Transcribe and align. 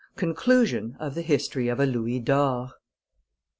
CONCLUSION 0.15 0.97
OF 0.99 1.13
THE 1.13 1.21
HISTORY 1.21 1.67
OF 1.67 1.79
A 1.79 1.85
LOUIS 1.85 2.21
D'OR. 2.23 2.71